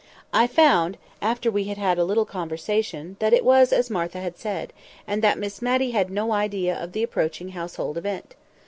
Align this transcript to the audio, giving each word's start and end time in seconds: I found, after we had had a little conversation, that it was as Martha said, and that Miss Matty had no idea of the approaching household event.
I 0.33 0.47
found, 0.47 0.97
after 1.21 1.51
we 1.51 1.65
had 1.65 1.77
had 1.77 1.99
a 1.99 2.03
little 2.03 2.25
conversation, 2.25 3.17
that 3.19 3.33
it 3.33 3.45
was 3.45 3.71
as 3.71 3.91
Martha 3.91 4.33
said, 4.35 4.73
and 5.05 5.21
that 5.21 5.37
Miss 5.37 5.61
Matty 5.61 5.91
had 5.91 6.09
no 6.09 6.31
idea 6.31 6.75
of 6.75 6.93
the 6.93 7.03
approaching 7.03 7.49
household 7.49 7.99
event. 7.99 8.33